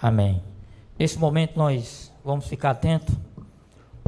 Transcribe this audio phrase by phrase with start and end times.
[0.00, 0.42] Amém.
[0.98, 3.14] Nesse momento nós vamos ficar atentos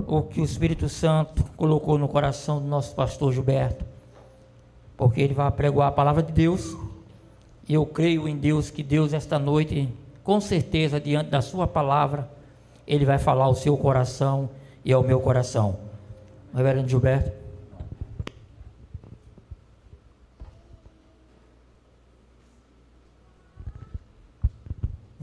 [0.06, 3.84] o que o Espírito Santo colocou no coração do nosso pastor Gilberto,
[4.96, 6.76] porque ele vai pregoar a palavra de Deus.
[7.68, 9.88] E eu creio em Deus que Deus esta noite,
[10.24, 12.30] com certeza diante da sua palavra,
[12.86, 14.48] ele vai falar ao seu coração
[14.84, 15.78] e ao meu coração.
[16.54, 17.47] Reverendo Gilberto.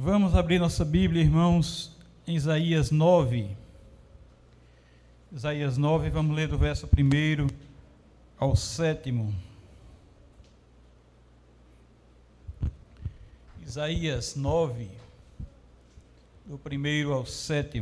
[0.05, 3.57] Vamos abrir nossa Bíblia, irmãos, em Isaías 9.
[5.31, 7.47] Isaías 9, vamos ler do verso 1
[8.37, 9.33] ao 7.
[13.65, 14.89] Isaías 9,
[16.45, 17.81] do 1 ao 7.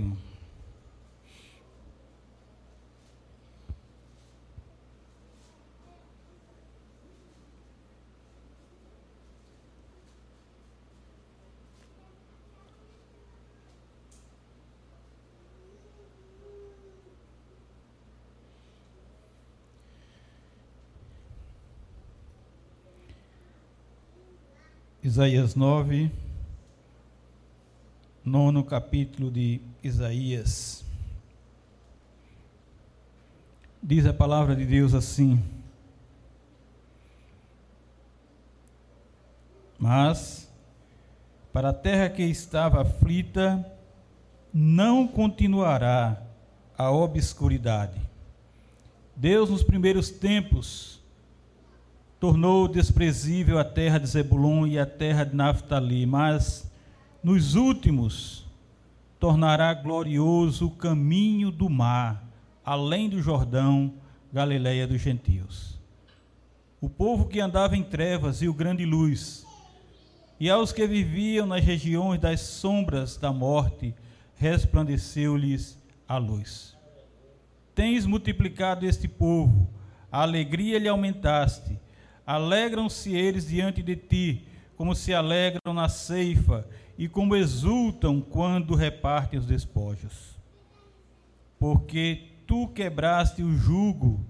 [25.04, 26.10] Isaías 9,
[28.24, 30.86] nono capítulo de Isaías.
[33.82, 35.44] Diz a palavra de Deus assim:
[39.78, 40.50] Mas
[41.52, 43.70] para a terra que estava aflita,
[44.54, 46.24] não continuará
[46.78, 48.00] a obscuridade.
[49.18, 51.03] Deus, nos primeiros tempos,
[52.24, 56.72] tornou desprezível a terra de Zebulon e a terra de Naphtali, mas
[57.22, 58.46] nos últimos
[59.20, 62.24] tornará glorioso o caminho do mar,
[62.64, 63.96] além do Jordão,
[64.32, 65.78] Galileia dos gentios.
[66.80, 69.46] O povo que andava em trevas viu grande luz,
[70.40, 73.94] e aos que viviam nas regiões das sombras da morte,
[74.38, 75.78] resplandeceu-lhes
[76.08, 76.74] a luz.
[77.76, 79.68] Tens multiplicado este povo,
[80.10, 81.83] a alegria lhe aumentaste,
[82.26, 86.66] Alegram-se eles diante de ti, como se alegram na ceifa,
[86.98, 90.38] e como exultam quando repartem os despojos.
[91.60, 94.24] Porque tu quebraste o jugo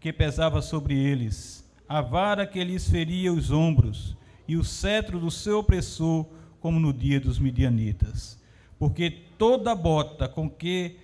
[0.00, 4.16] que pesava sobre eles, a vara que lhes feria os ombros,
[4.46, 6.26] e o cetro do seu opressor,
[6.60, 8.38] como no dia dos midianitas.
[8.78, 10.96] Porque toda bota com que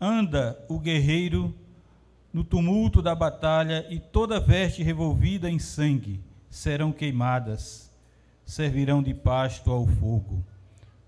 [0.00, 1.54] anda o guerreiro
[2.32, 7.92] no tumulto da batalha, e toda veste revolvida em sangue serão queimadas,
[8.44, 10.42] servirão de pasto ao fogo.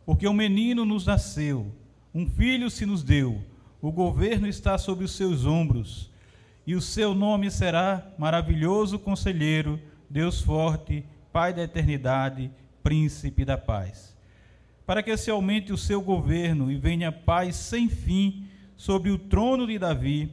[0.05, 1.73] Porque um menino nos nasceu,
[2.15, 3.43] um filho se nos deu,
[3.81, 6.11] o governo está sobre os seus ombros,
[6.67, 12.51] e o seu nome será Maravilhoso Conselheiro, Deus Forte, Pai da Eternidade,
[12.83, 14.17] Príncipe da Paz.
[14.87, 18.47] Para que se aumente o seu governo e venha paz sem fim
[18.77, 20.31] sobre o trono de Davi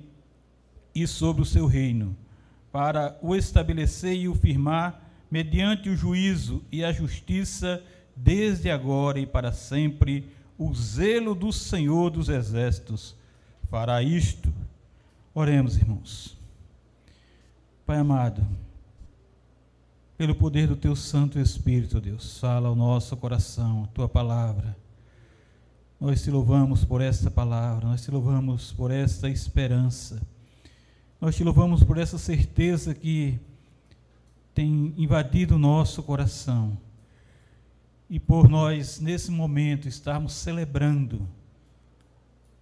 [0.94, 2.16] e sobre o seu reino,
[2.72, 7.82] para o estabelecer e o firmar mediante o juízo e a justiça,
[8.16, 10.30] desde agora e para sempre.
[10.58, 13.16] O zelo do Senhor dos Exércitos
[13.70, 14.54] fará isto.
[15.34, 16.38] Oremos, irmãos.
[17.86, 18.46] Pai amado,
[20.18, 24.78] pelo poder do teu Santo Espírito, Deus, fala ao nosso coração a tua palavra.
[26.00, 30.22] Nós te louvamos por esta palavra, nós te louvamos por esta esperança
[31.22, 33.40] nós te louvamos por essa certeza que
[34.56, 36.76] tem invadido o nosso coração
[38.10, 41.30] e por nós, nesse momento, estarmos celebrando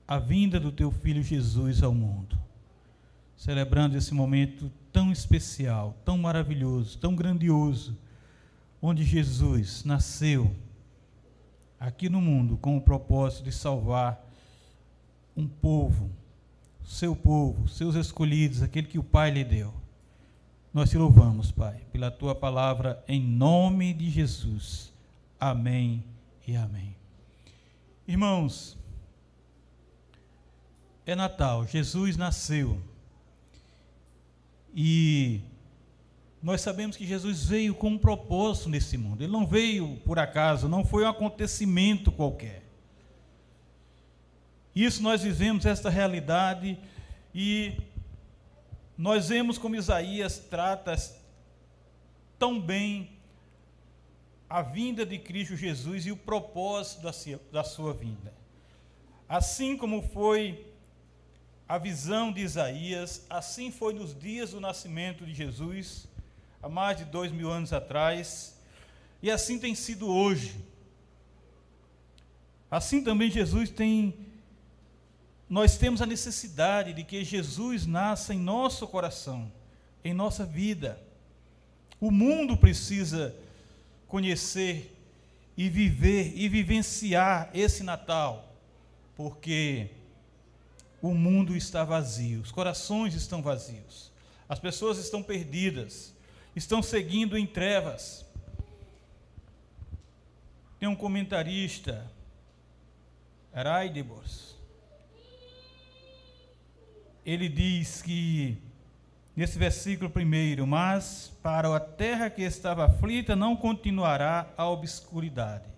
[0.06, 2.38] a vinda do teu filho Jesus ao mundo.
[3.38, 7.98] Celebrando esse momento tão especial, tão maravilhoso, tão grandioso,
[8.82, 10.54] onde Jesus nasceu
[11.80, 14.22] aqui no mundo com o propósito de salvar
[15.36, 16.19] um povo
[16.90, 19.72] seu povo, seus escolhidos, aquele que o Pai lhe deu.
[20.74, 24.92] Nós te louvamos, Pai, pela tua palavra, em nome de Jesus.
[25.40, 26.04] Amém
[26.48, 26.96] e amém.
[28.08, 28.76] Irmãos,
[31.06, 32.82] é Natal, Jesus nasceu.
[34.74, 35.42] E
[36.42, 39.22] nós sabemos que Jesus veio com um propósito nesse mundo.
[39.22, 42.69] Ele não veio por acaso, não foi um acontecimento qualquer.
[44.86, 46.80] Isso nós vivemos esta realidade
[47.36, 47.74] e
[48.98, 50.96] nós vemos como Isaías trata
[52.38, 53.10] tão bem
[54.50, 57.02] a vinda de Cristo Jesus e o propósito
[57.52, 58.34] da sua vinda.
[59.28, 60.66] Assim como foi
[61.68, 66.08] a visão de Isaías, assim foi nos dias do nascimento de Jesus,
[66.64, 68.58] há mais de dois mil anos atrás,
[69.22, 70.56] e assim tem sido hoje.
[72.72, 74.29] Assim também Jesus tem
[75.50, 79.52] nós temos a necessidade de que Jesus nasça em nosso coração,
[80.04, 81.02] em nossa vida.
[82.00, 83.36] O mundo precisa
[84.08, 84.96] conhecer
[85.58, 88.56] e viver e vivenciar esse Natal,
[89.16, 89.90] porque
[91.02, 94.12] o mundo está vazio, os corações estão vazios,
[94.48, 96.14] as pessoas estão perdidas,
[96.56, 98.24] estão seguindo em trevas.
[100.80, 102.10] Tem um comentarista,
[103.52, 104.59] Araidebos,
[107.30, 108.58] ele diz que,
[109.36, 115.70] nesse versículo primeiro, mas para a terra que estava aflita não continuará a obscuridade.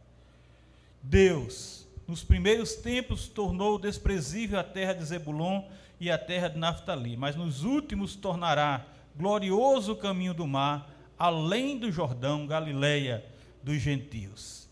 [1.03, 5.63] Deus, nos primeiros tempos, tornou desprezível a terra de Zebulon
[6.00, 10.89] e a terra de Naftali, mas nos últimos tornará glorioso o caminho do mar,
[11.19, 13.25] além do Jordão, Galileia
[13.62, 14.69] dos gentios.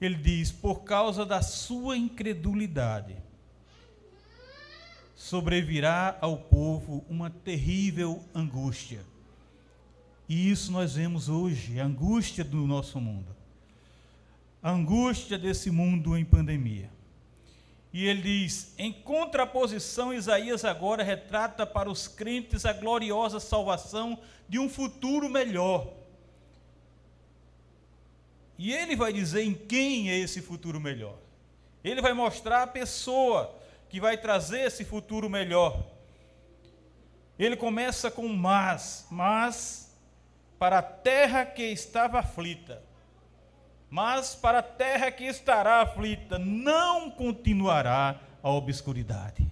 [0.00, 3.16] Ele diz: por causa da sua incredulidade,
[5.24, 9.00] sobrevirá ao povo uma terrível angústia.
[10.28, 13.34] E isso nós vemos hoje, a angústia do nosso mundo.
[14.62, 16.90] A angústia desse mundo em pandemia.
[17.90, 24.58] E ele diz: em contraposição, Isaías agora retrata para os crentes a gloriosa salvação de
[24.58, 25.90] um futuro melhor.
[28.58, 31.16] E ele vai dizer em quem é esse futuro melhor.
[31.82, 33.63] Ele vai mostrar a pessoa
[33.94, 35.80] que vai trazer esse futuro melhor.
[37.38, 39.96] Ele começa com mas, mas
[40.58, 42.82] para a terra que estava aflita,
[43.88, 49.48] mas para a terra que estará aflita, não continuará a obscuridade.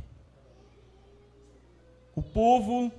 [2.17, 2.91] O povo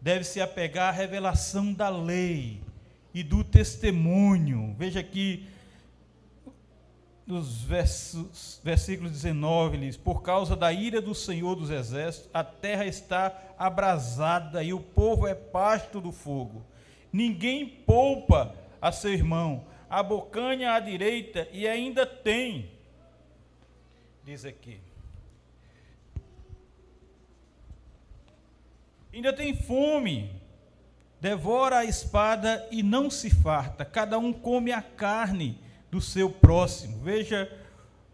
[0.00, 2.60] deve se apegar à revelação da lei
[3.14, 4.74] e do testemunho.
[4.76, 5.48] Veja aqui
[7.26, 12.44] nos versos, versículos 19, ele diz: Por causa da ira do Senhor dos Exércitos, a
[12.44, 16.64] terra está abrasada e o povo é pasto do fogo.
[17.12, 22.70] Ninguém poupa a seu irmão, abocanha à direita e ainda tem,
[24.24, 24.78] diz aqui.
[29.12, 30.30] Ainda tem fome,
[31.20, 35.63] devora a espada e não se farta, cada um come a carne
[35.94, 36.98] do seu próximo.
[37.04, 37.48] Veja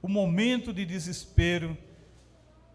[0.03, 1.75] o momento de desespero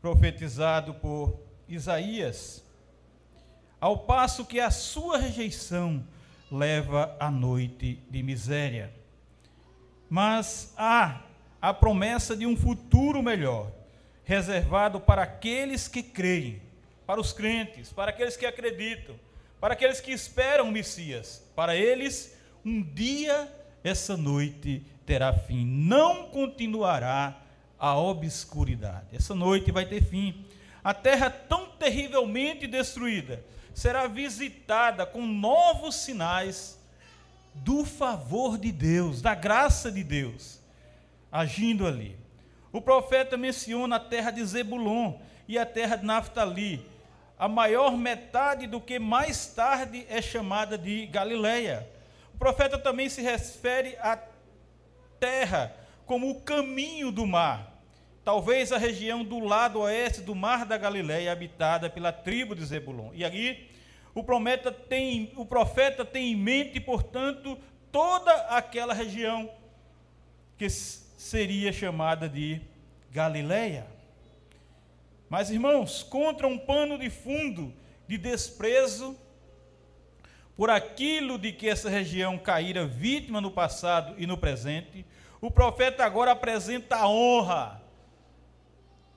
[0.01, 2.65] profetizado por Isaías.
[3.79, 6.03] Ao passo que a sua rejeição
[6.51, 8.91] leva à noite de miséria.
[10.09, 11.21] Mas há
[11.61, 13.71] a promessa de um futuro melhor,
[14.23, 16.63] reservado para aqueles que creem,
[17.05, 19.19] para os crentes, para aqueles que acreditam,
[19.61, 21.47] para aqueles que esperam o Messias.
[21.55, 22.35] Para eles,
[22.65, 23.47] um dia,
[23.83, 27.37] essa noite terá fim, não continuará
[27.77, 29.07] a obscuridade.
[29.13, 30.45] Essa noite vai ter fim.
[30.83, 33.43] A terra tão terrivelmente destruída
[33.73, 36.79] será visitada com novos sinais
[37.53, 40.59] do favor de Deus, da graça de Deus,
[41.31, 42.17] agindo ali.
[42.71, 45.13] O profeta menciona a terra de Zebulon
[45.47, 46.85] e a terra de Naftali,
[47.37, 51.87] a maior metade do que mais tarde é chamada de Galileia.
[52.33, 54.17] O profeta também se refere a
[55.19, 55.75] terra
[56.05, 57.73] como o caminho do mar.
[58.23, 63.11] Talvez a região do lado oeste do mar da Galileia, habitada pela tribo de Zebulon.
[63.13, 63.69] E ali
[64.15, 64.23] o
[64.87, 67.57] tem, o profeta tem em mente, portanto,
[67.91, 69.49] toda aquela região
[70.57, 72.61] que seria chamada de
[73.11, 73.85] Galileia.
[75.29, 77.73] Mas, irmãos, contra um pano de fundo
[78.07, 79.17] de desprezo
[80.57, 85.05] por aquilo de que essa região caíra vítima no passado e no presente,
[85.41, 87.81] o profeta agora apresenta a honra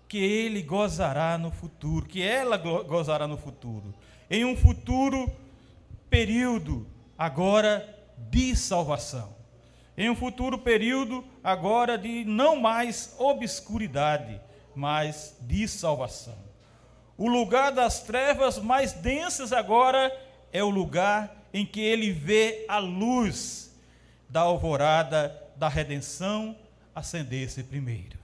[0.08, 3.94] que ele gozará no futuro, que ela gozará no futuro,
[4.30, 5.30] em um futuro
[6.10, 7.96] período agora
[8.30, 9.36] de salvação,
[9.96, 14.40] em um futuro período agora de não mais obscuridade,
[14.74, 16.48] mas de salvação.
[17.16, 20.12] O lugar das trevas mais densas agora
[20.52, 23.74] é o lugar em que ele vê a luz
[24.28, 26.56] da alvorada da redenção
[26.94, 28.18] acender-se primeiro.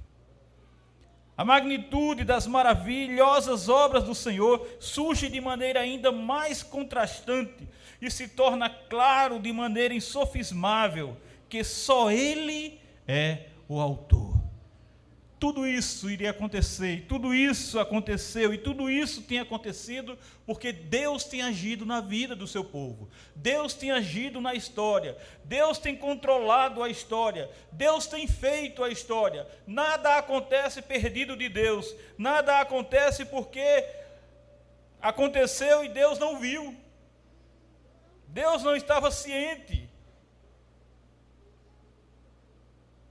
[1.37, 7.69] A magnitude das maravilhosas obras do Senhor surge de maneira ainda mais contrastante
[8.01, 11.17] e se torna claro de maneira insofismável
[11.49, 14.34] que só Ele é o autor.
[15.45, 21.25] Tudo isso iria acontecer, e tudo isso aconteceu, e tudo isso tinha acontecido porque Deus
[21.25, 26.83] tem agido na vida do seu povo, Deus tem agido na história, Deus tem controlado
[26.83, 29.47] a história, Deus tem feito a história.
[29.67, 33.87] Nada acontece perdido de Deus, nada acontece porque
[34.99, 36.75] aconteceu e Deus não viu,
[38.29, 39.91] Deus não estava ciente.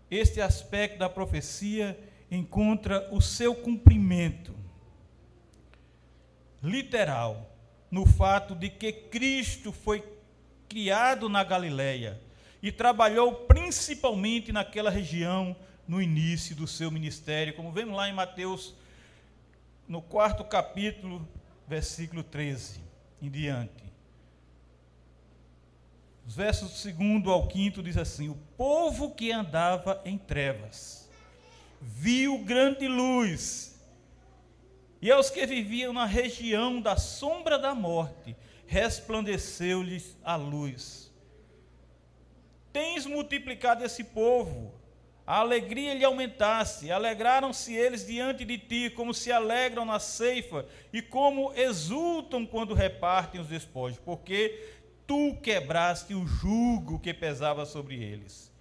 [0.09, 4.53] Este aspecto da profecia encontra o seu cumprimento
[6.61, 7.49] literal
[7.91, 10.03] no fato de que Cristo foi
[10.67, 12.19] criado na Galileia
[12.61, 15.55] e trabalhou principalmente naquela região
[15.87, 18.73] no início do seu ministério, como vemos lá em Mateus,
[19.87, 21.27] no quarto capítulo,
[21.67, 22.79] versículo 13
[23.21, 23.83] em diante.
[26.25, 31.02] Os versos segundo ao quinto diz assim: O povo que andava em trevas
[31.83, 33.77] viu grande luz.
[35.01, 38.35] E aos que viviam na região da sombra da morte,
[38.65, 41.11] resplandeceu-lhes a luz.
[42.71, 44.73] Tens multiplicado esse povo,
[45.27, 51.01] a alegria lhe aumentasse, alegraram-se eles diante de ti, como se alegram na ceifa, e
[51.01, 54.73] como exultam quando repartem os despojos, porque
[55.05, 58.51] tu quebraste o jugo que pesava sobre eles.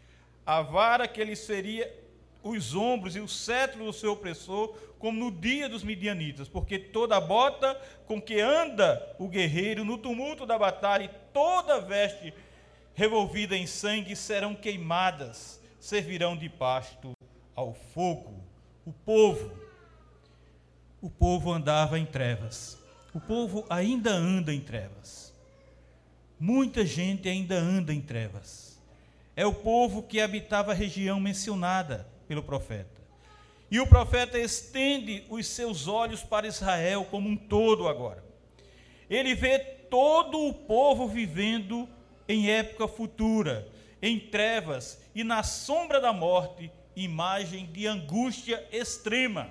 [0.44, 2.01] A vara que lhes seria
[2.42, 7.20] os ombros e o cetro do seu opressor, como no dia dos midianitas, porque toda
[7.20, 7.74] bota
[8.06, 12.32] com que anda o guerreiro no tumulto da batalha e toda veste
[12.94, 17.12] revolvida em sangue serão queimadas, servirão de pasto
[17.54, 18.42] ao fogo.
[18.84, 19.52] O povo,
[21.00, 22.78] o povo andava em trevas.
[23.14, 25.32] O povo ainda anda em trevas.
[26.38, 28.80] Muita gente ainda anda em trevas.
[29.34, 33.02] É o povo que habitava a região mencionada pelo profeta.
[33.70, 38.24] E o profeta estende os seus olhos para Israel como um todo agora.
[39.10, 41.86] Ele vê todo o povo vivendo
[42.26, 43.68] em época futura,
[44.00, 49.50] em trevas e na sombra da morte, imagem de angústia extrema.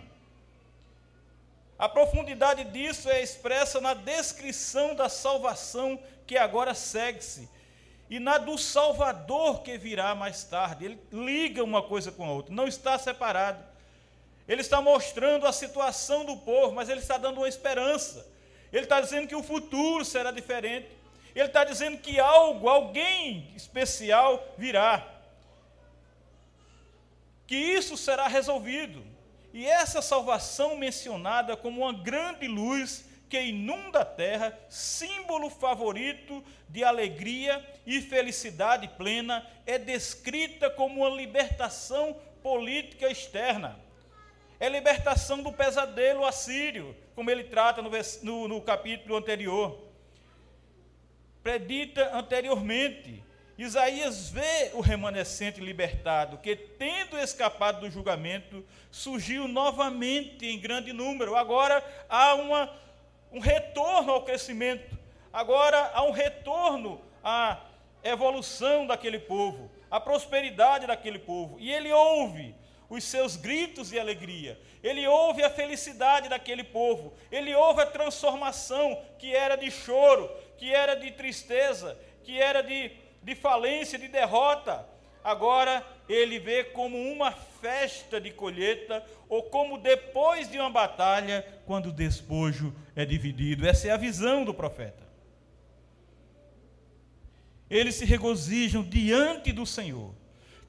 [1.77, 7.47] A profundidade disso é expressa na descrição da salvação que agora segue-se
[8.11, 10.83] e na do Salvador que virá mais tarde.
[10.83, 13.63] Ele liga uma coisa com a outra, não está separado.
[14.45, 18.27] Ele está mostrando a situação do povo, mas ele está dando uma esperança.
[18.69, 20.89] Ele está dizendo que o futuro será diferente.
[21.33, 25.07] Ele está dizendo que algo, alguém especial virá.
[27.47, 29.01] Que isso será resolvido.
[29.53, 36.83] E essa salvação mencionada como uma grande luz que inunda a terra, símbolo favorito de
[36.83, 43.79] alegria e felicidade plena, é descrita como uma libertação política externa.
[44.59, 47.89] É libertação do pesadelo assírio, como ele trata no,
[48.21, 49.79] no, no capítulo anterior.
[51.41, 53.23] Predita anteriormente,
[53.57, 61.35] Isaías vê o remanescente libertado, que, tendo escapado do julgamento, surgiu novamente em grande número.
[61.37, 62.90] Agora há uma
[63.31, 64.97] um retorno ao crescimento.
[65.31, 67.59] Agora há um retorno à
[68.03, 71.57] evolução daquele povo, à prosperidade daquele povo.
[71.59, 72.55] E ele ouve
[72.89, 79.01] os seus gritos de alegria, ele ouve a felicidade daquele povo, ele ouve a transformação
[79.17, 82.91] que era de choro, que era de tristeza, que era de,
[83.23, 84.85] de falência, de derrota.
[85.23, 91.87] Agora ele vê como uma festa de colheita ou como depois de uma batalha, quando
[91.87, 93.67] o despojo é dividido.
[93.67, 95.09] Essa é a visão do profeta.
[97.69, 100.13] Eles se regozijam diante do Senhor,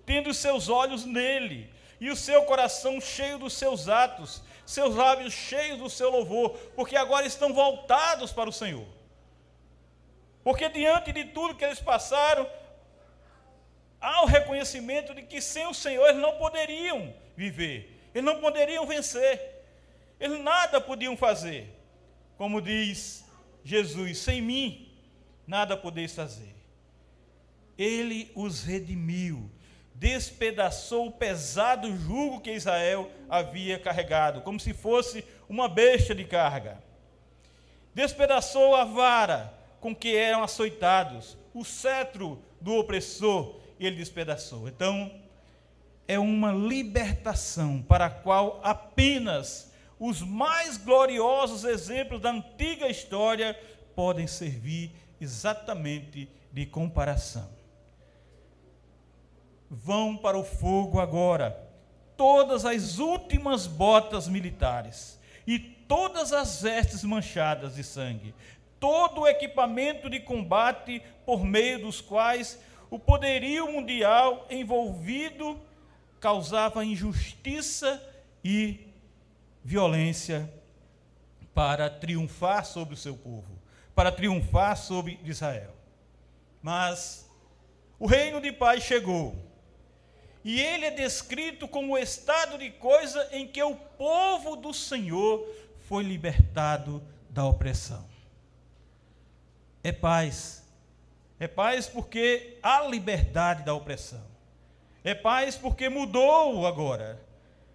[0.07, 1.69] tendo seus olhos nele
[2.01, 6.97] e o seu coração cheio dos seus atos, seus lábios cheios do seu louvor, porque
[6.97, 8.87] agora estão voltados para o Senhor.
[10.45, 12.49] Porque diante de tudo que eles passaram,
[14.03, 18.85] há o reconhecimento de que sem o Senhor eles não poderiam viver, eles não poderiam
[18.85, 19.65] vencer,
[20.19, 21.73] eles nada podiam fazer.
[22.37, 23.25] Como diz
[23.65, 24.93] Jesus: sem mim
[25.47, 26.55] nada podeis fazer.
[27.79, 29.51] Ele os redimiu,
[29.95, 36.83] despedaçou o pesado jugo que Israel havia carregado, como se fosse uma besta de carga.
[37.95, 44.69] Despedaçou a vara com que eram açoitados, o cetro do opressor, ele despedaçou.
[44.69, 45.11] Então,
[46.07, 53.59] é uma libertação para a qual apenas os mais gloriosos exemplos da antiga história
[53.95, 57.49] podem servir exatamente de comparação.
[59.71, 61.57] Vão para o fogo agora,
[62.17, 68.35] todas as últimas botas militares e todas as vestes manchadas de sangue,
[68.79, 72.59] todo o equipamento de combate por meio dos quais
[72.93, 75.59] o poderio mundial envolvido
[76.21, 77.99] causava injustiça
[78.45, 78.87] e
[79.65, 80.53] violência
[81.55, 83.59] para triunfar sobre o seu povo,
[83.95, 85.75] para triunfar sobre Israel.
[86.61, 87.27] Mas
[87.99, 89.43] o reino de paz chegou.
[90.45, 95.49] E ele é descrito como o estado de coisa em que o povo do Senhor
[95.89, 98.05] foi libertado da opressão.
[99.83, 100.62] É paz.
[101.43, 104.23] É paz porque há liberdade da opressão.
[105.03, 107.21] É paz porque mudou agora.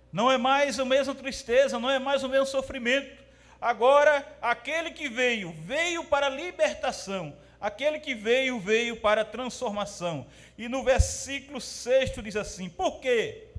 [0.09, 3.21] Não é mais a mesma tristeza, não é mais o mesmo sofrimento.
[3.59, 7.35] Agora, aquele que veio, veio para a libertação.
[7.59, 10.25] Aquele que veio, veio para a transformação.
[10.57, 13.49] E no versículo 6 diz assim: Por quê?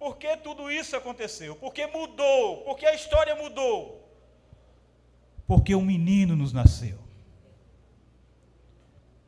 [0.00, 1.54] Por que tudo isso aconteceu?
[1.54, 4.01] Porque mudou, porque a história mudou.
[5.46, 6.98] Porque um menino nos nasceu.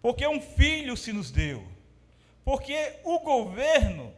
[0.01, 1.67] Porque um filho se nos deu.
[2.45, 4.13] Porque o governo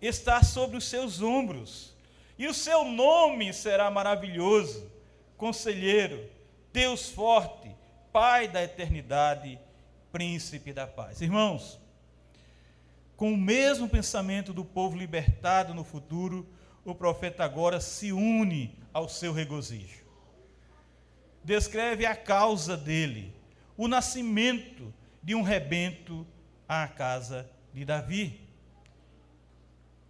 [0.00, 1.94] está sobre os seus ombros.
[2.38, 4.90] E o seu nome será maravilhoso,
[5.36, 6.24] conselheiro,
[6.72, 7.70] Deus forte,
[8.12, 9.58] Pai da eternidade,
[10.10, 11.20] príncipe da paz.
[11.20, 11.78] Irmãos,
[13.16, 16.48] com o mesmo pensamento do povo libertado no futuro,
[16.84, 19.99] o profeta agora se une ao seu regozijo.
[21.42, 23.34] Descreve a causa dele,
[23.76, 24.92] o nascimento
[25.22, 26.26] de um rebento
[26.68, 28.40] à casa de Davi.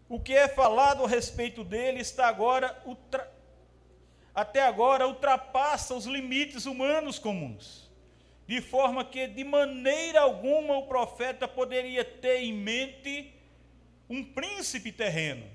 [0.08, 3.30] O que é falado a respeito dele está agora ultra...
[4.34, 7.88] até agora ultrapassa os limites humanos comuns,
[8.46, 13.32] de forma que de maneira alguma o profeta poderia ter em mente
[14.08, 15.46] um príncipe terreno,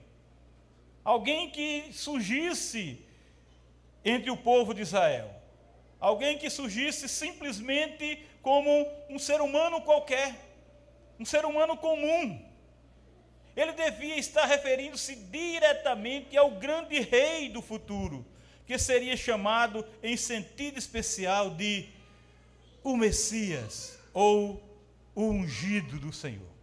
[1.03, 3.05] alguém que surgisse
[4.05, 5.34] entre o povo de Israel,
[6.07, 8.69] alguém que surgisse simplesmente como
[9.09, 10.35] um ser humano qualquer,
[11.19, 12.45] um ser humano comum
[13.55, 18.25] ele devia estar referindo-se diretamente ao grande rei do futuro,
[18.68, 21.87] que seria chamado em sentido especial de
[22.83, 24.61] o Messias ou
[25.15, 26.53] o ungido do Senhor.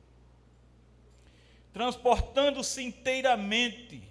[1.73, 4.03] Transportando-se inteiramente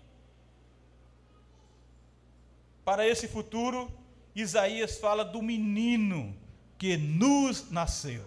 [2.84, 3.94] para esse futuro,
[4.36, 6.36] Isaías fala do menino
[6.78, 8.24] que nos nasceu.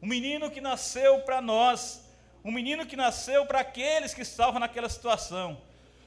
[0.00, 2.02] O menino que nasceu para nós
[2.44, 5.60] um menino que nasceu para aqueles que estavam naquela situação.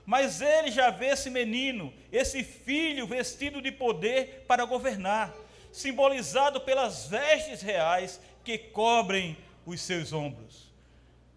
[0.06, 5.34] Mas ele já vê esse menino, esse filho vestido de poder para governar,
[5.72, 10.74] simbolizado pelas vestes reais que cobrem os seus ombros.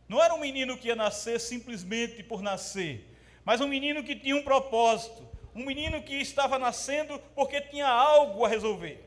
[0.09, 3.07] Não era um menino que ia nascer simplesmente por nascer,
[3.45, 8.45] mas um menino que tinha um propósito, um menino que estava nascendo porque tinha algo
[8.45, 9.03] a resolver.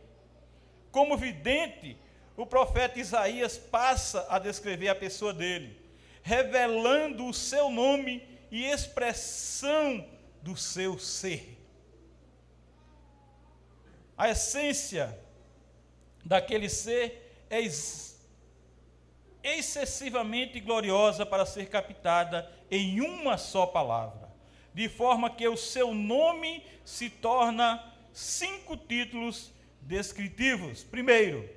[0.91, 1.95] Como vidente,
[2.35, 5.79] o profeta Isaías passa a descrever a pessoa dele
[6.29, 10.05] revelando o seu nome e expressão
[10.43, 11.57] do seu ser.
[14.17, 15.17] A essência
[16.23, 17.61] daquele ser é
[19.43, 24.28] excessivamente gloriosa para ser captada em uma só palavra,
[24.73, 29.51] de forma que o seu nome se torna cinco títulos
[29.81, 30.83] descritivos.
[30.83, 31.49] Primeiro,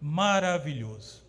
[0.00, 1.24] maravilhoso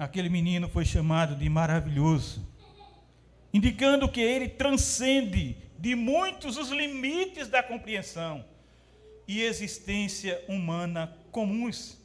[0.00, 2.42] aquele menino foi chamado de maravilhoso,
[3.52, 8.42] indicando que ele transcende de muitos os limites da compreensão
[9.28, 11.99] e existência humana comuns.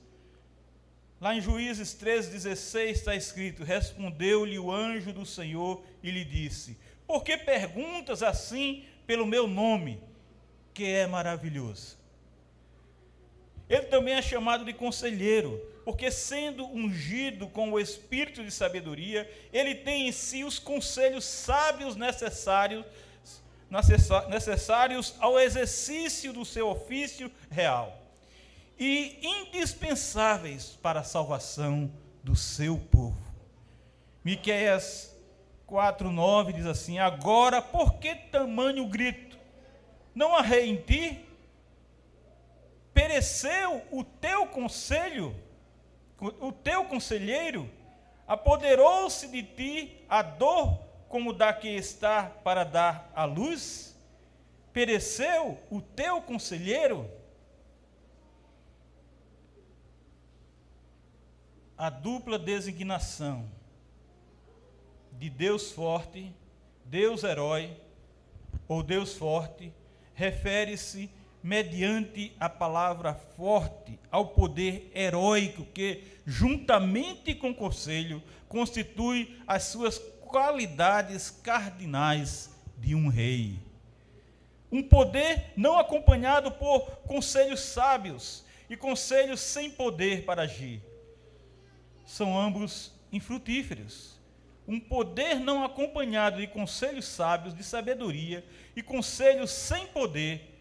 [1.26, 7.24] Lá em Juízes 3,16 está escrito: Respondeu-lhe o anjo do Senhor e lhe disse: Por
[7.24, 10.00] que perguntas assim pelo meu nome,
[10.72, 11.98] que é maravilhoso?
[13.68, 19.74] Ele também é chamado de conselheiro, porque sendo ungido com o espírito de sabedoria, ele
[19.74, 22.86] tem em si os conselhos sábios necessários,
[24.30, 28.05] necessários ao exercício do seu ofício real
[28.78, 31.92] e indispensáveis para a salvação
[32.24, 33.18] do seu povo.
[34.24, 35.16] Miqueias
[35.68, 39.38] 4:9 diz assim: Agora, por que tamanho grito?
[40.14, 41.26] Não há rei em ti?
[42.94, 45.36] Pereceu o teu conselho?
[46.18, 47.70] o teu conselheiro
[48.28, 53.96] apoderou-se de ti a dor como da que está para dar a luz?
[54.74, 57.10] Pereceu o teu conselheiro?
[61.78, 63.50] A dupla designação
[65.12, 66.34] de Deus forte,
[66.86, 67.76] Deus herói
[68.68, 69.74] ou Deus forte,
[70.14, 71.10] refere-se
[71.44, 80.00] mediante a palavra forte ao poder heróico que, juntamente com o conselho, constitui as suas
[80.22, 83.60] qualidades cardinais de um rei.
[84.72, 90.82] Um poder não acompanhado por conselhos sábios e conselhos sem poder para agir.
[92.06, 94.20] São ambos infrutíferos.
[94.68, 98.44] Um poder não acompanhado de conselhos sábios, de sabedoria,
[98.76, 100.56] e conselhos sem poder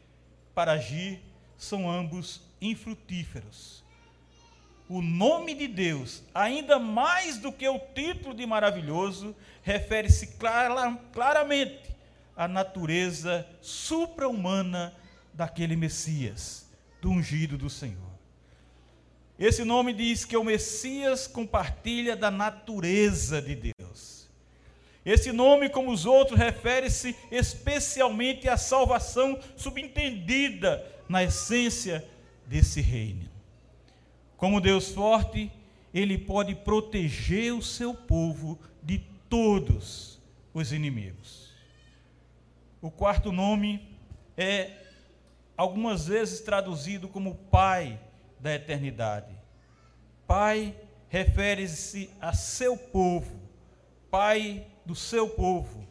[0.54, 1.20] para agir,
[1.56, 3.82] são ambos infrutíferos.
[4.88, 11.94] O nome de Deus, ainda mais do que o título de maravilhoso, refere-se clara, claramente
[12.36, 14.94] à natureza supra-humana
[15.32, 16.68] daquele Messias,
[17.00, 18.13] do ungido do Senhor.
[19.38, 24.28] Esse nome diz que o Messias compartilha da natureza de Deus.
[25.04, 32.06] Esse nome, como os outros, refere-se especialmente à salvação subentendida na essência
[32.46, 33.28] desse reino.
[34.36, 35.50] Como Deus forte,
[35.92, 40.18] ele pode proteger o seu povo de todos
[40.54, 41.52] os inimigos.
[42.80, 43.86] O quarto nome
[44.36, 44.70] é
[45.56, 47.98] algumas vezes traduzido como Pai
[48.44, 49.34] da eternidade.
[50.26, 50.76] Pai
[51.08, 53.40] refere-se a seu povo,
[54.10, 55.88] pai do seu povo.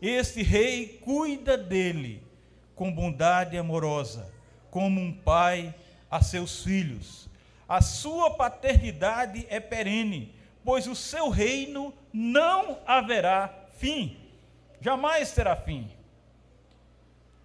[0.00, 2.26] Este rei cuida dele
[2.74, 4.32] com bondade amorosa,
[4.70, 5.74] como um pai
[6.10, 7.28] a seus filhos.
[7.68, 14.16] A sua paternidade é perene, pois o seu reino não haverá fim,
[14.80, 15.90] jamais terá fim.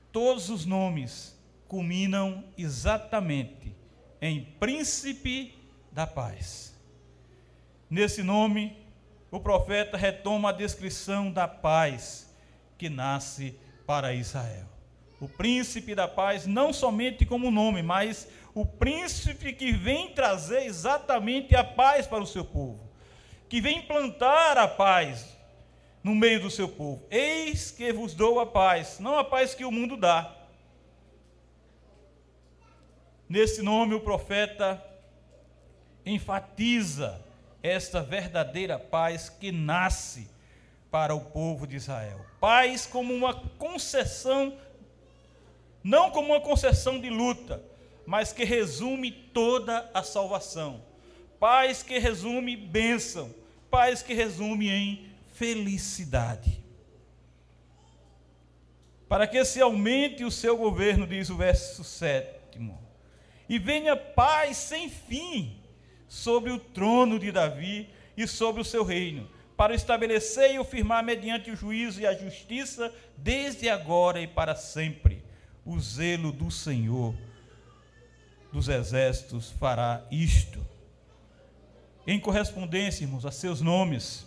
[0.09, 3.76] Todos os nomes culminam exatamente
[4.21, 5.53] em príncipe
[5.91, 6.75] da paz.
[7.89, 8.77] Nesse nome,
[9.31, 12.33] o profeta retoma a descrição da paz
[12.77, 14.65] que nasce para Israel.
[15.19, 21.55] O príncipe da paz, não somente como nome, mas o príncipe que vem trazer exatamente
[21.55, 22.79] a paz para o seu povo,
[23.49, 25.35] que vem plantar a paz
[26.03, 27.03] no meio do seu povo.
[27.09, 30.36] Eis que vos dou a paz, não a paz que o mundo dá,
[33.29, 34.81] Nesse nome, o profeta
[36.05, 37.21] enfatiza
[37.61, 40.29] esta verdadeira paz que nasce
[40.89, 42.25] para o povo de Israel.
[42.39, 44.57] Paz como uma concessão,
[45.83, 47.61] não como uma concessão de luta,
[48.05, 50.81] mas que resume toda a salvação.
[51.37, 53.35] Paz que resume bênção,
[53.69, 56.63] paz que resume em felicidade.
[59.09, 62.86] Para que se aumente o seu governo, diz o verso sétimo
[63.49, 65.57] e venha paz sem fim
[66.07, 71.03] sobre o trono de Davi e sobre o seu reino, para estabelecer e o firmar
[71.03, 75.23] mediante o juízo e a justiça, desde agora e para sempre.
[75.65, 77.13] O zelo do Senhor
[78.51, 80.65] dos exércitos fará isto.
[82.05, 84.25] Em correspondência, irmãos, a seus nomes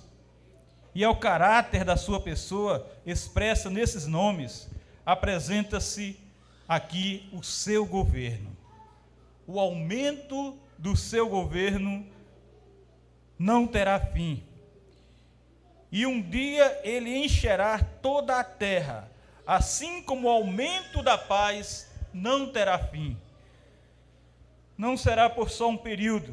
[0.95, 4.69] e ao caráter da sua pessoa expressa nesses nomes,
[5.07, 6.19] apresenta-se
[6.69, 8.60] aqui o seu governo
[9.51, 12.07] o aumento do seu governo
[13.37, 14.45] não terá fim.
[15.91, 19.11] E um dia ele encherá toda a terra,
[19.45, 23.17] assim como o aumento da paz não terá fim.
[24.79, 26.33] Não será por só um período,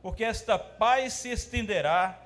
[0.00, 2.16] porque esta paz se estenderá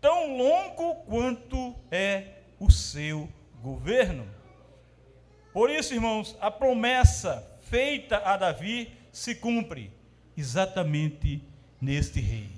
[0.00, 3.28] tão longo quanto é o seu
[3.62, 4.28] governo.
[5.52, 9.90] Por isso, irmãos, a promessa feita a Davi se cumpre
[10.36, 11.42] exatamente
[11.80, 12.50] neste rei.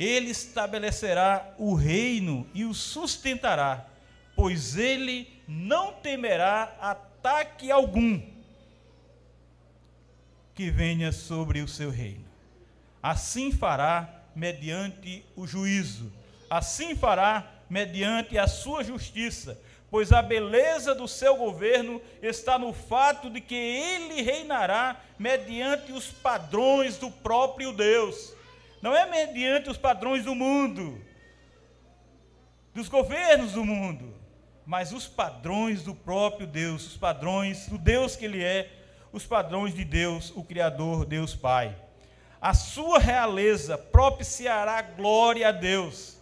[0.00, 3.86] Ele estabelecerá o reino e o sustentará,
[4.34, 8.20] pois ele não temerá ataque algum
[10.56, 12.24] que venha sobre o seu reino.
[13.00, 16.12] Assim fará mediante o juízo,
[16.50, 19.56] assim fará mediante a sua justiça,
[19.94, 26.08] pois a beleza do seu governo está no fato de que ele reinará mediante os
[26.08, 28.34] padrões do próprio Deus.
[28.82, 31.00] Não é mediante os padrões do mundo,
[32.74, 34.12] dos governos do mundo,
[34.66, 38.68] mas os padrões do próprio Deus, os padrões do Deus que ele é,
[39.12, 41.72] os padrões de Deus, o Criador, Deus Pai.
[42.40, 46.13] A sua realeza propiciará glória a Deus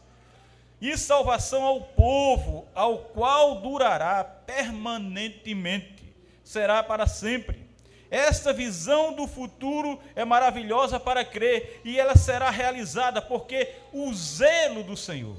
[0.83, 7.63] e salvação ao povo, ao qual durará permanentemente, será para sempre.
[8.11, 14.83] Esta visão do futuro é maravilhosa para crer e ela será realizada porque o zelo
[14.83, 15.37] do Senhor.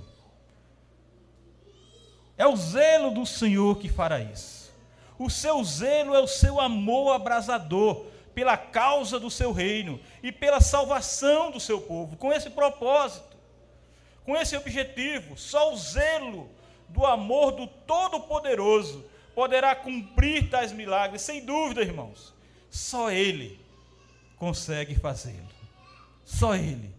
[2.38, 4.74] É o zelo do Senhor que fará isso.
[5.20, 10.62] O seu zelo é o seu amor abrasador pela causa do seu reino e pela
[10.62, 13.33] salvação do seu povo, com esse propósito,
[14.26, 15.38] com esse objetivo.
[15.38, 16.50] Só o zelo
[16.90, 22.34] do amor do Todo-Poderoso poderá cumprir tais milagres, sem dúvida, irmãos.
[22.70, 23.60] Só Ele
[24.38, 25.50] consegue fazê-lo.
[26.24, 26.94] Só Ele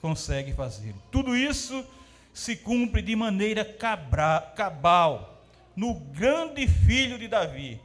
[0.00, 1.02] consegue fazê-lo.
[1.10, 1.84] Tudo isso
[2.32, 5.42] se cumpre de maneira cabal
[5.76, 7.80] no grande filho de Davi,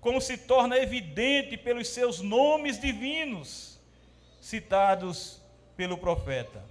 [0.00, 3.78] como se torna evidente pelos seus nomes divinos
[4.40, 5.40] citados
[5.76, 6.62] pelo profeta.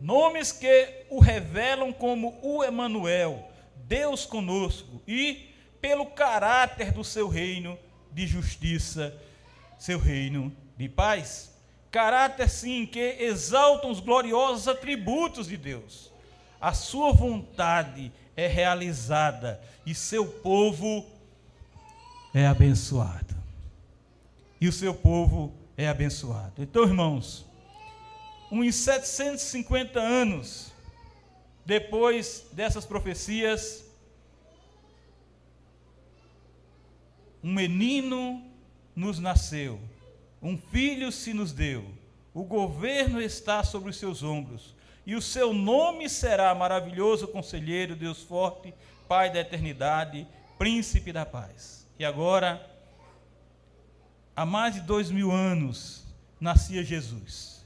[0.00, 3.46] Nomes que o revelam como o Emanuel,
[3.86, 7.78] Deus conosco, e pelo caráter do seu reino
[8.12, 9.14] de justiça,
[9.78, 11.50] seu reino de paz.
[11.90, 16.10] Caráter, sim, que exaltam os gloriosos atributos de Deus.
[16.60, 21.04] A sua vontade é realizada e seu povo
[22.32, 23.34] é abençoado.
[24.60, 26.62] E o seu povo é abençoado.
[26.62, 27.44] Então, irmãos,
[28.50, 30.72] uns 750 anos
[31.64, 33.84] depois dessas profecias,
[37.42, 38.44] um menino
[38.94, 39.80] nos nasceu,
[40.42, 41.84] um filho se nos deu,
[42.34, 44.74] o governo está sobre os seus ombros,
[45.06, 48.74] e o seu nome será maravilhoso conselheiro, Deus forte,
[49.08, 50.24] Pai da eternidade,
[50.56, 51.84] príncipe da paz.
[51.98, 52.64] E agora,
[54.36, 56.04] há mais de dois mil anos,
[56.40, 57.59] nascia Jesus.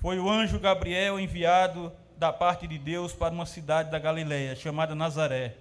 [0.00, 4.94] Foi o anjo Gabriel enviado da parte de Deus para uma cidade da Galiléia chamada
[4.94, 5.56] Nazaré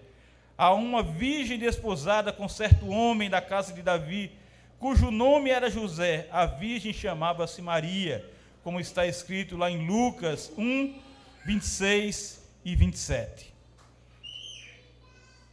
[0.59, 4.29] a uma virgem desposada com certo homem da casa de Davi,
[4.77, 6.27] cujo nome era José.
[6.33, 8.29] A virgem chamava-se Maria,
[8.61, 10.99] como está escrito lá em Lucas 1,
[11.45, 13.53] 26 e 27.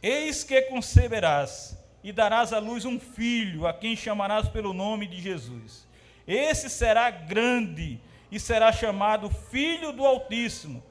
[0.03, 5.21] Eis que conceberás e darás à luz um filho, a quem chamarás pelo nome de
[5.21, 5.87] Jesus.
[6.27, 7.97] Esse será grande
[8.31, 10.83] e será chamado Filho do Altíssimo.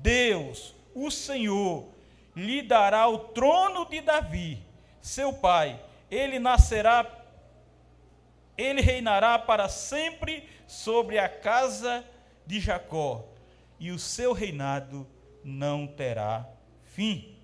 [0.00, 1.88] Deus, o Senhor,
[2.34, 4.58] lhe dará o trono de Davi,
[5.00, 5.80] seu pai.
[6.10, 7.06] Ele nascerá,
[8.56, 12.04] ele reinará para sempre sobre a casa
[12.46, 13.24] de Jacó,
[13.80, 15.06] e o seu reinado
[15.42, 16.46] não terá
[16.84, 17.36] fim.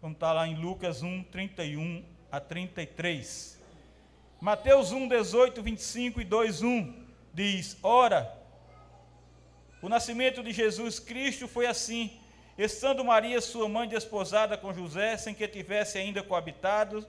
[0.00, 3.60] Vamos estar lá em Lucas 1, 31 a 33.
[4.40, 8.39] Mateus 1, 18, 25 e 2, 1 diz: Ora,
[9.82, 12.20] o nascimento de Jesus Cristo foi assim
[12.60, 17.06] Estando Maria, sua mãe, desposada com José, sem que tivesse ainda coabitado,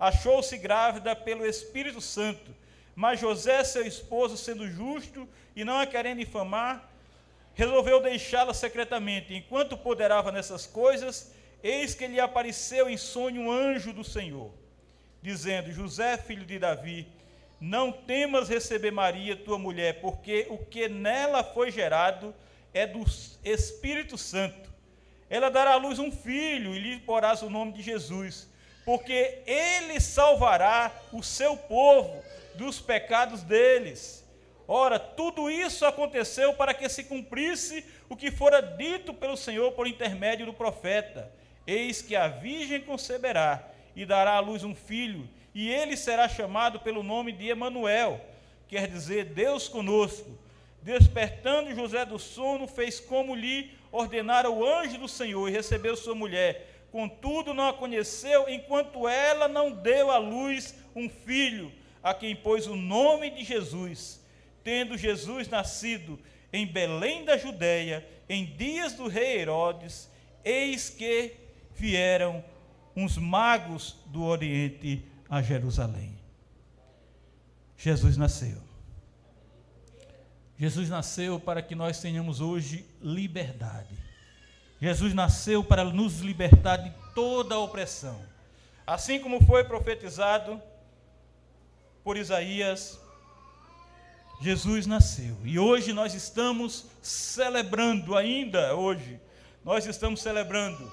[0.00, 2.54] achou-se grávida pelo Espírito Santo.
[2.96, 6.90] Mas José, seu esposo, sendo justo e não a querendo infamar,
[7.52, 9.34] resolveu deixá-la secretamente.
[9.34, 14.54] Enquanto poderava nessas coisas, eis que lhe apareceu em sonho um anjo do Senhor,
[15.20, 17.06] dizendo: José, filho de Davi,
[17.64, 22.34] não temas receber Maria, tua mulher, porque o que nela foi gerado
[22.72, 23.04] é do
[23.44, 24.74] Espírito Santo
[25.34, 28.48] ela dará à luz um filho e lhe porás o nome de Jesus,
[28.84, 32.22] porque ele salvará o seu povo
[32.54, 34.24] dos pecados deles.
[34.68, 39.86] Ora, tudo isso aconteceu para que se cumprisse o que fora dito pelo Senhor por
[39.86, 41.30] intermédio do profeta:
[41.66, 46.80] Eis que a virgem conceberá e dará à luz um filho, e ele será chamado
[46.80, 48.20] pelo nome de Emanuel,
[48.66, 50.36] quer dizer Deus conosco.
[50.82, 56.14] Despertando José do sono, fez como lhe ordenara o anjo do Senhor e recebeu sua
[56.14, 56.70] mulher.
[56.90, 62.66] Contudo, não a conheceu enquanto ela não deu à luz um filho, a quem pôs
[62.66, 64.22] o nome de Jesus.
[64.62, 66.18] Tendo Jesus nascido
[66.52, 70.10] em Belém da Judéia, em dias do rei Herodes,
[70.44, 71.32] eis que
[71.74, 72.44] vieram
[72.96, 76.18] uns magos do Oriente a Jerusalém.
[77.76, 78.62] Jesus nasceu.
[80.56, 83.94] Jesus nasceu para que nós tenhamos hoje liberdade.
[84.80, 88.20] Jesus nasceu para nos libertar de toda a opressão.
[88.86, 90.60] Assim como foi profetizado
[92.02, 93.00] por Isaías,
[94.40, 95.36] Jesus nasceu.
[95.44, 99.18] E hoje nós estamos celebrando, ainda hoje,
[99.64, 100.92] nós estamos celebrando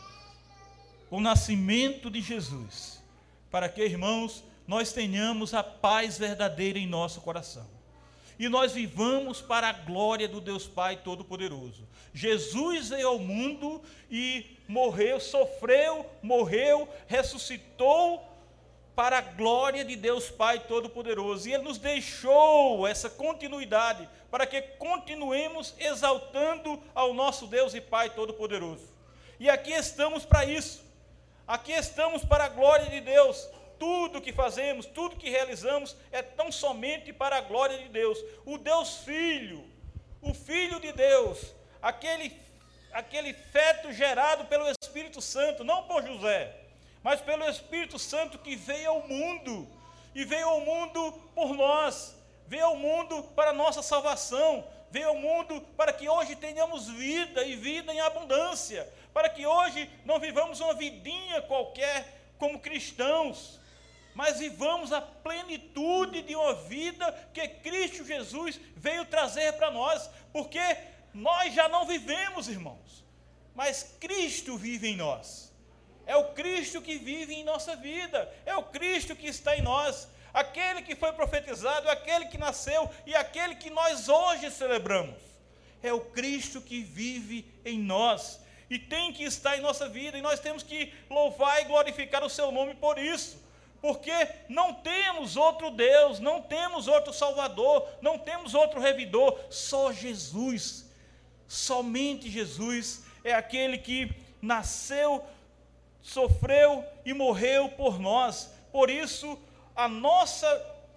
[1.09, 3.00] o nascimento de Jesus,
[3.51, 7.67] para que, irmãos, nós tenhamos a paz verdadeira em nosso coração
[8.41, 11.87] e nós vivamos para a glória do Deus Pai Todo-Poderoso.
[12.11, 18.27] Jesus veio ao mundo e morreu, sofreu, morreu, ressuscitou
[18.95, 21.47] para a glória de Deus Pai Todo-Poderoso.
[21.47, 28.09] E Ele nos deixou essa continuidade para que continuemos exaltando ao nosso Deus e Pai
[28.09, 28.89] Todo-Poderoso.
[29.39, 30.83] E aqui estamos para isso.
[31.51, 33.49] Aqui estamos para a glória de Deus.
[33.77, 38.17] Tudo que fazemos, tudo que realizamos é tão somente para a glória de Deus.
[38.45, 39.61] O Deus Filho,
[40.21, 42.33] o Filho de Deus, aquele,
[42.93, 46.55] aquele feto gerado pelo Espírito Santo, não por José,
[47.03, 49.67] mas pelo Espírito Santo que veio ao mundo,
[50.15, 52.15] e veio ao mundo por nós,
[52.47, 57.57] veio ao mundo para nossa salvação, veio ao mundo para que hoje tenhamos vida e
[57.57, 63.59] vida em abundância, para que hoje não vivamos uma vidinha qualquer como cristãos,
[64.13, 70.59] mas vivamos a plenitude de uma vida que Cristo Jesus veio trazer para nós, porque
[71.13, 73.03] nós já não vivemos, irmãos,
[73.55, 75.51] mas Cristo vive em nós.
[76.05, 80.07] É o Cristo que vive em nossa vida, é o Cristo que está em nós,
[80.33, 85.19] aquele que foi profetizado, aquele que nasceu e aquele que nós hoje celebramos.
[85.83, 88.39] É o Cristo que vive em nós
[88.71, 92.29] e tem que estar em nossa vida, e nós temos que louvar e glorificar o
[92.29, 93.37] seu nome por isso.
[93.81, 94.13] Porque
[94.47, 100.89] não temos outro Deus, não temos outro Salvador, não temos outro revidor, só Jesus.
[101.49, 104.09] Somente Jesus é aquele que
[104.41, 105.21] nasceu
[106.01, 108.53] sofreu e morreu por nós.
[108.71, 109.37] Por isso,
[109.75, 110.47] a nossa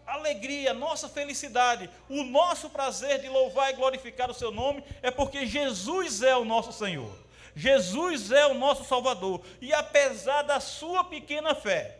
[0.06, 5.10] alegria, a nossa felicidade, o nosso prazer de louvar e glorificar o seu nome é
[5.10, 7.23] porque Jesus é o nosso Senhor.
[7.54, 9.42] Jesus é o nosso Salvador.
[9.60, 11.98] E apesar da sua pequena fé,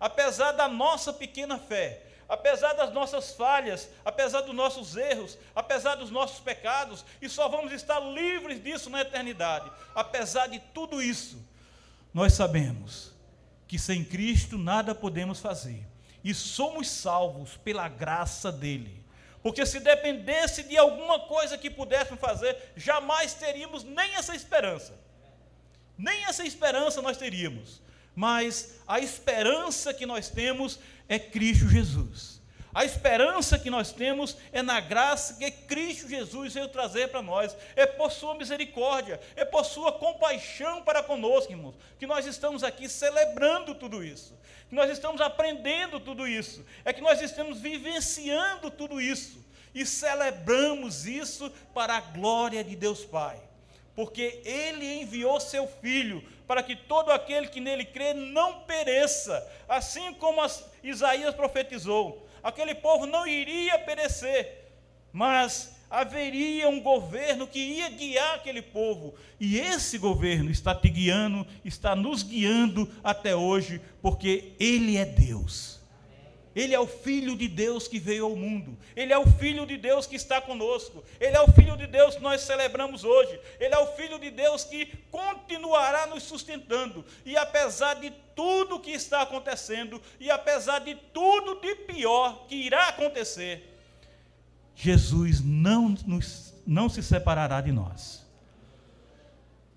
[0.00, 6.10] apesar da nossa pequena fé, apesar das nossas falhas, apesar dos nossos erros, apesar dos
[6.10, 9.70] nossos pecados, e só vamos estar livres disso na eternidade.
[9.94, 11.44] Apesar de tudo isso,
[12.12, 13.12] nós sabemos
[13.68, 15.86] que sem Cristo nada podemos fazer
[16.22, 19.03] e somos salvos pela graça dele.
[19.44, 24.98] Porque se dependesse de alguma coisa que pudéssemos fazer, jamais teríamos nem essa esperança.
[25.98, 27.82] Nem essa esperança nós teríamos.
[28.16, 32.33] Mas a esperança que nós temos é Cristo Jesus.
[32.74, 37.56] A esperança que nós temos é na graça que Cristo Jesus veio trazer para nós,
[37.76, 42.88] é por sua misericórdia, é por sua compaixão para conosco, irmãos, que nós estamos aqui
[42.88, 44.36] celebrando tudo isso,
[44.68, 51.06] que nós estamos aprendendo tudo isso, é que nós estamos vivenciando tudo isso e celebramos
[51.06, 53.40] isso para a glória de Deus Pai,
[53.94, 60.12] porque Ele enviou seu Filho para que todo aquele que nele crê não pereça, assim
[60.14, 60.44] como
[60.82, 64.68] Isaías profetizou aquele povo não iria perecer,
[65.10, 69.14] mas haveria um governo que ia guiar aquele povo.
[69.40, 75.80] E esse governo está te guiando, está nos guiando até hoje, porque Ele é Deus.
[76.54, 78.78] Ele é o Filho de Deus que veio ao mundo.
[78.94, 81.02] Ele é o Filho de Deus que está conosco.
[81.18, 83.40] Ele é o Filho de Deus que nós celebramos hoje.
[83.58, 87.04] Ele é o Filho de Deus que continuará nos sustentando.
[87.24, 92.88] E apesar de tudo que está acontecendo, e apesar de tudo de pior que irá
[92.88, 93.76] acontecer,
[94.76, 98.24] Jesus não, nos, não se separará de nós.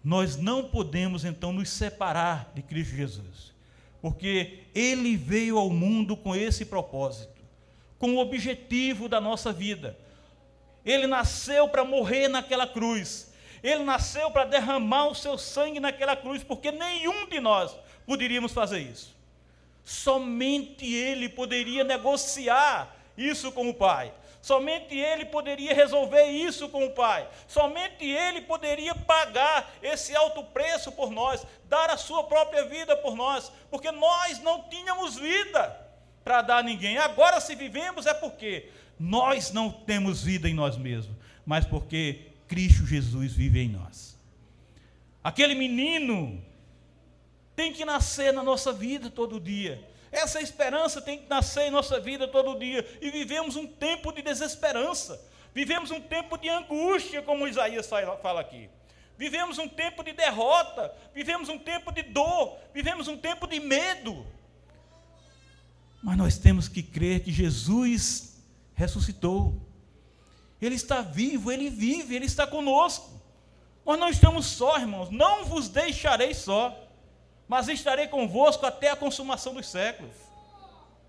[0.03, 3.56] Nós não podemos então nos separar de Cristo Jesus
[4.01, 7.41] porque ele veio ao mundo com esse propósito,
[7.97, 9.97] com o objetivo da nossa vida.
[10.85, 13.33] Ele nasceu para morrer naquela cruz,
[13.63, 18.79] ele nasceu para derramar o seu sangue naquela cruz, porque nenhum de nós poderíamos fazer
[18.79, 19.15] isso.
[19.83, 24.13] Somente ele poderia negociar isso com o Pai.
[24.47, 27.27] Somente Ele poderia resolver isso com o Pai.
[27.49, 33.13] Somente Ele poderia pagar esse alto preço por nós, dar a sua própria vida por
[33.13, 35.77] nós, porque nós não tínhamos vida
[36.23, 36.97] para dar a ninguém.
[36.97, 42.85] Agora, se vivemos, é porque nós não temos vida em nós mesmos, mas porque Cristo
[42.85, 44.17] Jesus vive em nós.
[45.21, 46.41] Aquele menino
[47.53, 49.85] tem que nascer na nossa vida todo dia.
[50.17, 52.83] Essa esperança tem que nascer em nossa vida todo dia.
[52.99, 55.23] E vivemos um tempo de desesperança.
[55.53, 58.67] Vivemos um tempo de angústia, como Isaías fala aqui.
[59.15, 60.91] Vivemos um tempo de derrota.
[61.13, 62.57] Vivemos um tempo de dor.
[62.73, 64.25] Vivemos um tempo de medo.
[66.01, 68.41] Mas nós temos que crer que Jesus
[68.73, 69.61] ressuscitou.
[70.59, 73.21] Ele está vivo, ele vive, ele está conosco.
[73.85, 75.11] Nós não estamos só, irmãos.
[75.11, 76.86] Não vos deixarei só
[77.47, 80.15] mas estarei convosco até a consumação dos séculos.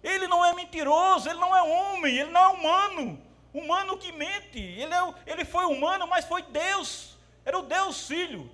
[0.03, 3.21] Ele não é mentiroso, ele não é homem, ele não é humano.
[3.53, 4.59] Humano que mente.
[4.59, 7.17] Ele, é, ele foi humano, mas foi Deus.
[7.45, 8.49] Era o Deus Filho,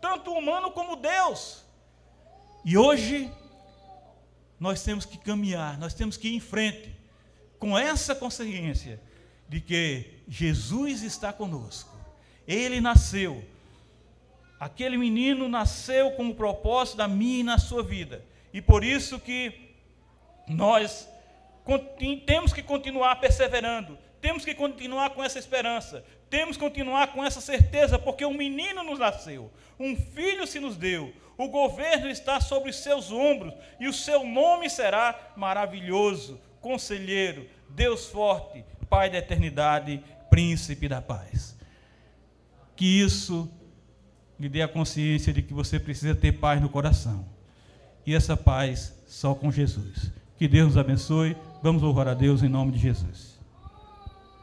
[0.00, 1.64] tanto humano como Deus.
[2.64, 3.30] E hoje,
[4.58, 6.96] nós temos que caminhar, nós temos que ir em frente,
[7.58, 9.00] com essa consciência
[9.48, 11.94] de que Jesus está conosco.
[12.46, 13.44] Ele nasceu.
[14.58, 18.24] Aquele menino nasceu com o propósito da minha e na sua vida.
[18.52, 19.52] E por isso que
[20.48, 21.08] nós
[22.24, 27.40] temos que continuar perseverando, temos que continuar com essa esperança, temos que continuar com essa
[27.40, 32.70] certeza, porque um menino nos nasceu, um filho se nos deu, o governo está sobre
[32.70, 40.02] os seus ombros, e o seu nome será maravilhoso, conselheiro, Deus forte, Pai da eternidade,
[40.30, 41.56] príncipe da paz.
[42.76, 43.50] Que isso
[44.38, 47.24] lhe dê a consciência de que você precisa ter paz no coração.
[48.06, 50.10] E essa paz só com Jesus.
[50.38, 51.36] Que Deus nos abençoe.
[51.62, 53.35] Vamos louvar a Deus em nome de Jesus.